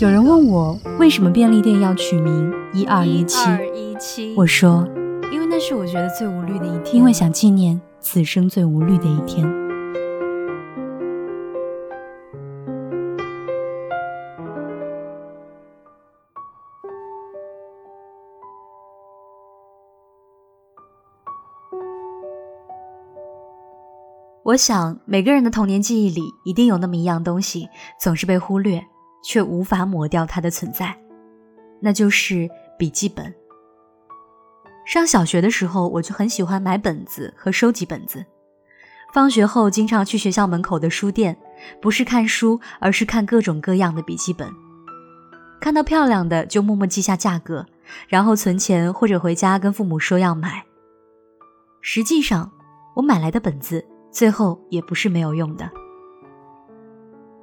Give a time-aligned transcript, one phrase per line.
[0.00, 4.88] 有人问我为什么便利店要取名一二一七，我说，
[5.30, 9.46] 因为那是我觉得最无虑的一天，因为想纪念此生最无虑的一天。
[24.44, 27.68] 我想每个人的童年记忆里一定有那么一样东西，
[28.00, 28.82] 总是被忽略。
[29.22, 30.96] 却无法抹掉它的存在，
[31.80, 33.34] 那就是笔记本。
[34.86, 38.24] 上小学的时候，我就很喜欢买本子和收集本子。
[39.12, 41.36] 放学后，经常去学校门口的书店，
[41.80, 44.48] 不是看书，而是看各种各样的笔记本。
[45.60, 47.66] 看到漂亮的，就默默记下价格，
[48.08, 50.64] 然后存钱或者回家跟父母说要买。
[51.80, 52.50] 实际上，
[52.96, 55.70] 我买来的本子最后也不是没有用的。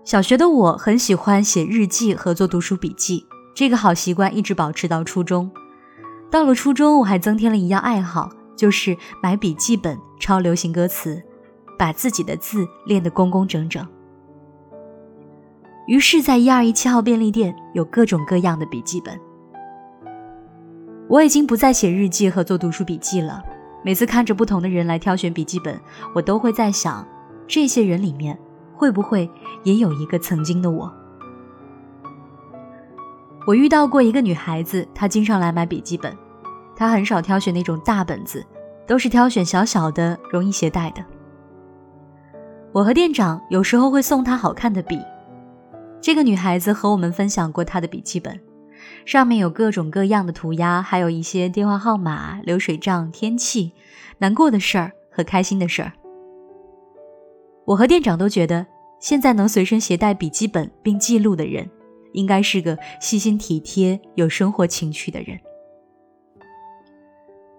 [0.07, 5.51] 小学的我很喜欢写日记和做读书笔记，这个好习惯一直保持到初中。
[6.31, 11.22] 到了初中，我还增添了一样爱好，就是买笔记本抄流行歌词，
[11.78, 13.85] 把自己的字练得工工整整。
[15.88, 19.19] 于是，在一二一七号便利店有各种各样的笔记本。
[21.09, 23.44] 我已经不再写日记和做读书笔记了。
[23.84, 25.78] 每次看着不同的人来挑选笔记本，
[26.16, 27.06] 我都会在想，
[27.45, 28.39] 这些人里面。
[28.77, 29.29] 会不会
[29.63, 30.93] 也有一个曾经的我？
[33.47, 36.15] 我遇到过一个女孩子，她经常来买笔记本，
[36.75, 38.45] 她很少挑选那种大本子，
[38.85, 41.03] 都是挑选小小的、容易携带的。
[42.71, 44.99] 我和店长有时候会送她好看的笔。
[45.99, 48.39] 这个女孩子和我们分享过她的笔记本，
[49.05, 53.73] 上面有各种各样的涂鸦，还有一些电话号码、流水账、天气、
[54.19, 55.94] 难过的事儿和开心的事儿。
[57.67, 58.66] 我和店长都觉得，
[58.97, 61.69] 现在能随身携带笔记本并记录的人，
[62.13, 65.38] 应该是个细心体贴、有生活情趣的人。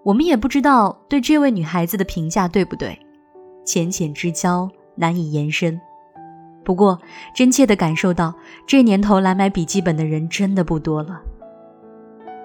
[0.03, 2.99] 我们也不知道对这位女孩子的评价对不对，
[3.67, 5.79] 浅浅之交难以延伸。
[6.65, 6.99] 不过，
[7.35, 8.35] 真切地感受到，
[8.67, 11.21] 这年头来买笔记本的人真的不多了。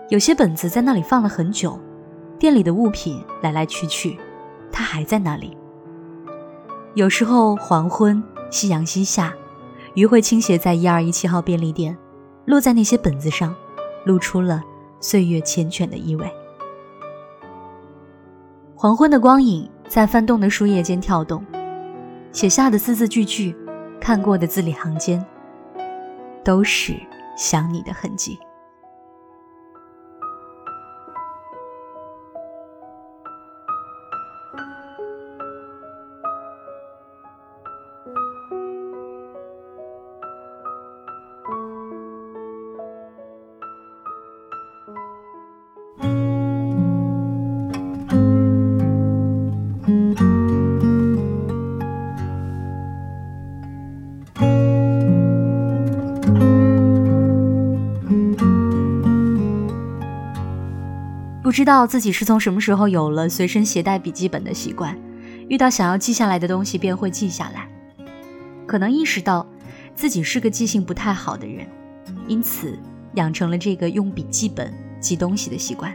[0.09, 1.79] 有些本子在那里放了很久，
[2.37, 4.19] 店里的物品来来去去，
[4.69, 5.55] 它还在那里。
[6.95, 8.21] 有时候黄昏，
[8.51, 9.33] 夕阳西下，
[9.95, 11.97] 余晖倾斜在一二一七号便利店，
[12.45, 13.55] 落在那些本子上，
[14.05, 14.61] 露出了
[14.99, 16.31] 岁月缱绻的意味。
[18.75, 21.43] 黄昏的光影在翻动的书页间跳动，
[22.31, 23.55] 写下的字字句句，
[23.99, 25.25] 看过的字里行间，
[26.43, 26.93] 都是
[27.35, 28.37] 想你的痕迹。
[61.53, 64.97] 知道自己是从什么时候有了随身携带笔记本的习惯，
[65.47, 67.69] 遇到想要记下来的东西便会记下来。
[68.65, 69.45] 可能意识到
[69.93, 71.67] 自己是个记性不太好的人，
[72.27, 72.75] 因此
[73.13, 75.93] 养成了这个用笔记本记东西的习惯。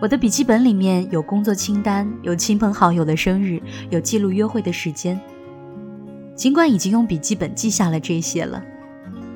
[0.00, 3.60] 我的笔记本里面有工作清单，有亲朋好友的生日，
[3.90, 5.20] 有记录约会的时间。
[6.36, 8.62] 尽管已经用笔记本记下了这些了，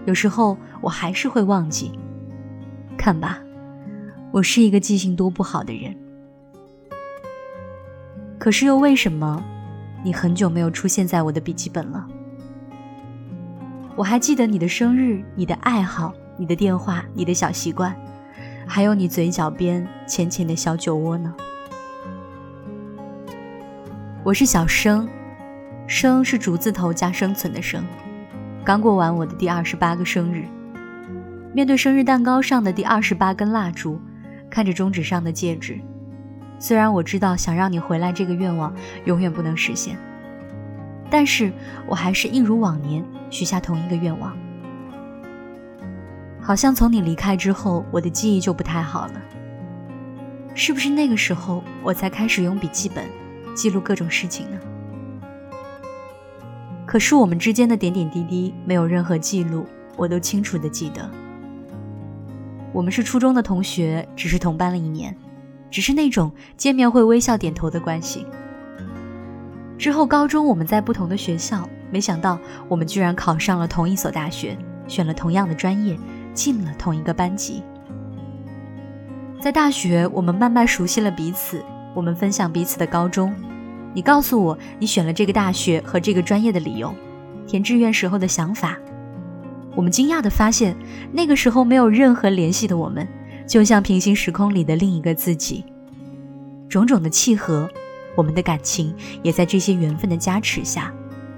[0.05, 1.91] 有时候我还是会忘记。
[2.97, 3.41] 看吧。
[4.37, 5.97] 我是一个记性多不好的人，
[8.39, 9.43] 可是又为什么
[10.05, 12.07] 你很久没有出现在我的笔记本了？
[13.97, 17.97] 我还记得你的生日、你的爱好、你的电话、你的小习惯，
[18.67, 21.35] 还有你嘴角边浅浅的小酒窝呢。
[24.23, 25.09] 我是小生，
[25.87, 27.83] 生是竹字头加生存的生，
[28.63, 30.45] 刚过完我的第二十八个生日，
[31.55, 33.99] 面对生日蛋糕上的第二十八根蜡烛。
[34.57, 35.79] 看着中指上的戒指，
[36.59, 38.75] 虽然我知道想让你回来这个愿望
[39.05, 39.99] 永远不能实现，
[41.11, 41.53] 但是
[41.87, 44.35] 我还是一如往年许下同一个愿望，
[46.41, 49.23] 好像从你离开之后，我的记忆就不太好了。
[50.55, 53.05] 是不是那个时候我才开始用笔记本
[53.55, 54.59] 记录各种事情呢？
[56.87, 59.67] 可是我们之间的点点滴滴没有任何记录，
[59.99, 61.11] 我都清楚的记得。
[62.77, 65.17] 我们是初中的同学，只是同班了一年，
[65.71, 68.27] 只是那种见面会微笑点头的关系。
[69.79, 72.39] 之后高中我们在不同的学校，没想到
[72.69, 75.99] 我们居然考上了同一所大学，选了同样的专业，
[76.35, 77.63] 进了同一个班级。
[79.41, 81.65] 在大学，我们慢慢熟悉了彼此，
[81.95, 83.35] 我们分享彼此的高中。
[83.95, 86.95] 你告诉我你选了这个大学和这个专业的理由，
[87.47, 88.77] 填志愿时候的想法。
[89.77, 90.75] 我们惊讶地发现，
[91.13, 93.07] 那个时候没有任何联系的我们，
[93.47, 95.63] 就像平行时空里的另一个自己。
[96.67, 97.69] 种种的契合，
[98.17, 100.91] 我们的感情也在这些缘分的加持下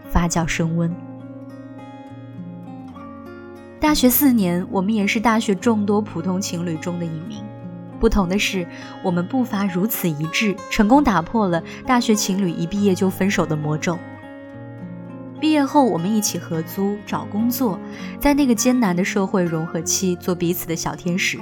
[0.08, 0.94] 发酵升温。
[3.81, 7.43] 大学四年，我们也是大学众多普通情侣中的一名。
[7.99, 8.64] 不同的是，
[9.02, 13.99] 我们步伐如此一致，成功打破了大学情侣一毕业就分手的魔咒。
[15.40, 17.79] 毕业后，我们一起合租找工作，
[18.19, 21.38] 在那个艰难的社会融合期做彼此的小天使，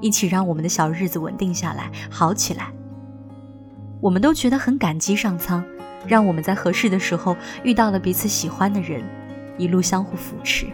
[0.00, 2.68] 一起让我们的小日子稳定下来，好起来。
[4.00, 5.64] 我们都觉得很感激上苍，
[6.06, 9.02] 让我们在合适的时候遇到了彼此喜欢的人，
[9.56, 10.66] 一路相互扶持。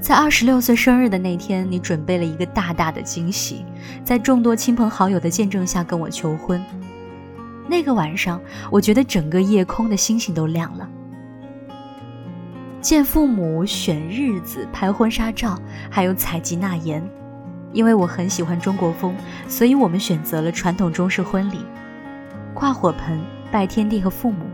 [0.00, 3.64] 在二十六岁生日的那天，你准备了一个大大的惊喜，
[4.02, 6.62] 在众多亲朋好友的见证下跟我求婚。
[7.70, 10.88] 那个晚上，我觉得整个夜空的星星都亮了。
[12.80, 15.56] 见父母、选日子、拍婚纱照，
[15.88, 17.00] 还有采集纳言。
[17.72, 19.14] 因为我很喜欢中国风，
[19.46, 21.64] 所以我们选择了传统中式婚礼，
[22.52, 23.20] 跨火盆、
[23.52, 24.44] 拜天地和父母。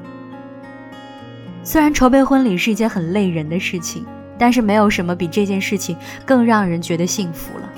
[1.63, 4.05] 虽然筹备婚礼是一件很累人的事情。
[4.39, 5.97] 但是没有什么比这件事情
[6.27, 7.73] 更让人觉得幸福了。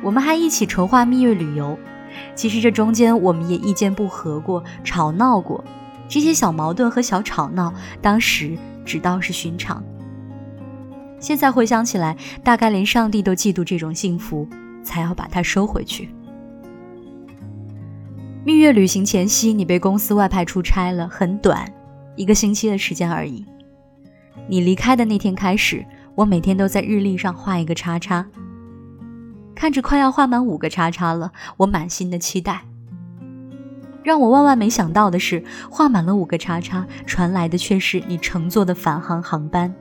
[0.00, 1.76] 我们还一起筹划蜜月旅游，
[2.34, 5.64] 其实这中间我们也意见不合过，吵闹过。
[6.08, 9.82] 这些小矛盾和小吵闹，当时只当是寻常。
[11.18, 14.46] 现在回想起来，大概连上帝都嫉妒这种幸福，
[14.84, 16.10] 才要把它收回去。
[18.44, 21.68] 蜜月旅行前夕，你被公司外派出差了，很短，
[22.14, 23.44] 一个星期的时间而已。
[24.46, 25.84] 你离开的那天开始，
[26.14, 28.24] 我每天都在日历上画一个叉叉。
[29.56, 32.62] 看着快要画满五个叉叉了，我满心的期待。
[34.04, 39.74] 让我万万没想到的是，画满了五个叉叉，传来的却是你乘坐的返航航班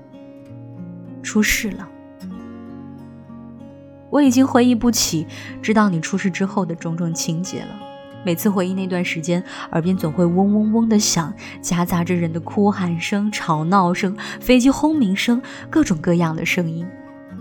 [1.22, 1.88] 出事了。
[4.10, 5.28] 我已经回忆不起
[5.62, 7.76] 知道你出事之后的种种情节了。
[8.24, 16.88] 每次回忆那段时间，耳边总会嗡嗡嗡的响，夹杂着人的哭喊声、吵闹声、飞机轰鸣声，各种各样的声音，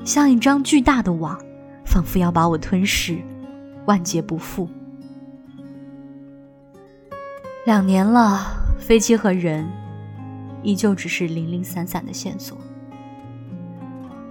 [0.05, 1.41] 像一张巨大的网，
[1.85, 3.19] 仿佛要把我吞噬，
[3.87, 4.69] 万劫不复。
[7.67, 8.41] 两年了，
[8.79, 9.67] 飞机和人，
[10.63, 12.59] 依旧只是零零散散的线索。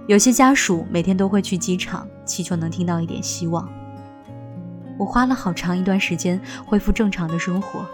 [0.06, 3.68] 有些家属每天都会去机场，祈求能听到一点希望。
[4.98, 7.84] 我花了好长一段时间恢复正常的生活，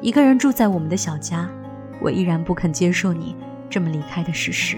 [0.00, 1.48] 一个人住在我们的小家，
[2.00, 3.34] 我依然不肯接受你
[3.68, 4.76] 这么离开的事实。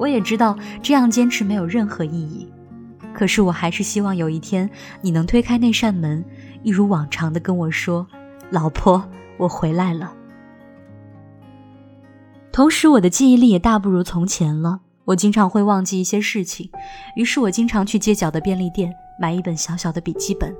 [0.00, 2.50] 我也知道这样坚持没有任何意义，
[3.12, 4.68] 可是我还是希望有一天
[5.02, 6.24] 你能推开那扇门，
[6.62, 8.06] 一如往常的跟我说
[8.50, 9.04] ：“老婆，
[9.36, 10.14] 我回来了。”
[12.50, 16.70] 同时，我的记忆力也大不如从前了，我经常会忘记一些事情，
[17.14, 18.92] 于是我经常去街角的便利店。
[19.20, 20.56] 买一本小小的笔记本，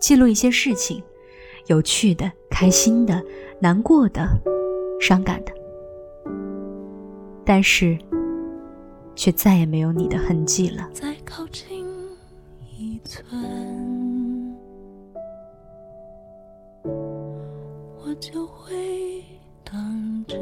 [0.00, 1.00] 记录一些事情，
[1.68, 3.22] 有趣的、开心的、
[3.60, 4.28] 难过的、
[5.00, 5.52] 伤感的，
[7.44, 7.96] 但是
[9.14, 10.88] 却再也没有你的痕迹了。
[10.92, 11.86] 再靠近
[12.76, 14.56] 一寸，
[16.84, 19.24] 我就会
[19.62, 20.38] 当真。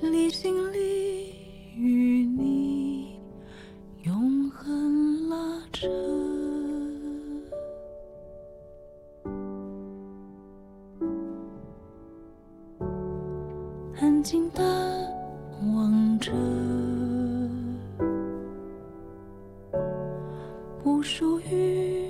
[0.00, 0.54] 离心
[14.04, 14.62] 安静的
[15.74, 16.30] 望着，
[20.82, 22.03] 不属于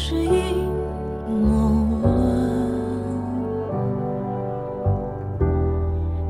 [0.00, 0.30] 是阴
[1.26, 2.06] 谋论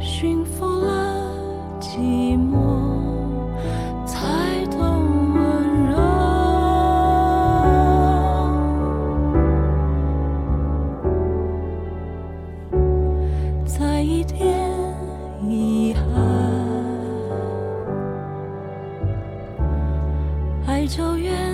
[0.00, 1.30] 驯服了
[1.78, 1.98] 寂
[2.34, 2.56] 寞
[4.06, 4.80] 才懂
[5.34, 5.42] 温
[5.86, 5.94] 柔。
[13.66, 14.40] 再一点
[15.46, 16.02] 遗憾
[20.66, 21.47] 爱就圆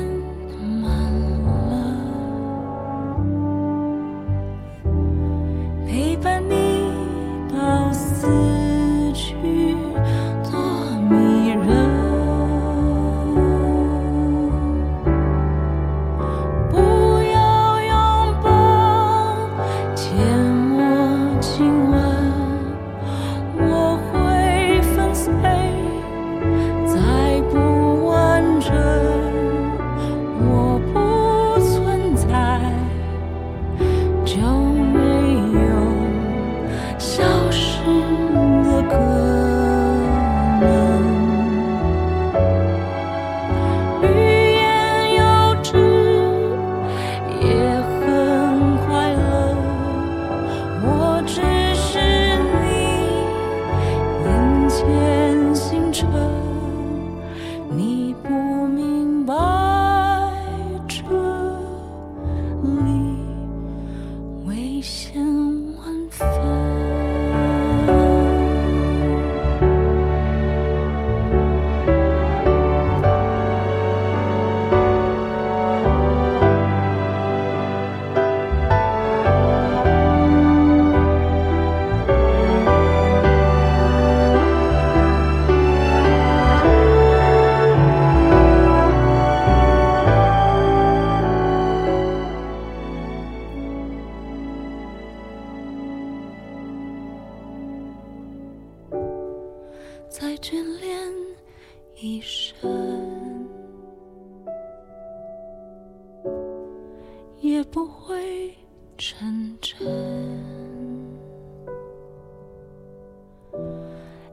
[107.45, 108.57] 也不会
[108.97, 109.79] 成真。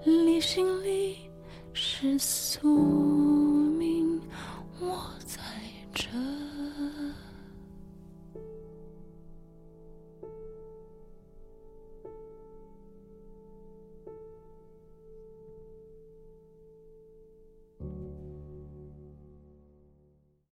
[0.06, 1.18] 理性里
[1.74, 2.70] 是宿
[3.78, 4.22] 命，
[4.80, 5.41] 我在。